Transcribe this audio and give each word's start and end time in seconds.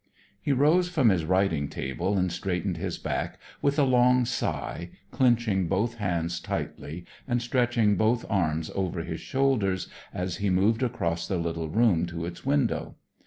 He 0.41 0.51
rose 0.51 0.89
from 0.89 1.09
his 1.09 1.25
writing 1.25 1.67
table 1.67 2.17
and 2.17 2.31
straightened 2.31 2.77
his 2.77 2.97
back 2.97 3.39
with 3.61 3.77
a 3.77 3.83
long 3.83 4.25
sigh, 4.25 4.89
clenching 5.11 5.67
both 5.67 5.97
hands 5.97 6.39
tightly, 6.39 7.05
and 7.27 7.39
stretching 7.39 7.97
both 7.97 8.25
arms 8.27 8.71
over 8.73 9.03
his 9.03 9.19
shoulders, 9.19 9.89
as 10.11 10.37
he 10.37 10.49
moved 10.49 10.81
across 10.81 11.27
the 11.27 11.37
little 11.37 11.69
room 11.69 12.07
to 12.07 12.25
its 12.25 12.43
window. 12.43 12.95